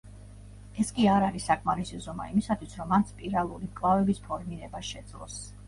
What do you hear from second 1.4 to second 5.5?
საკმარისი ზომა იმისათვის, რომ მან სპირალური მკლავების ფორმირება შეძლოს.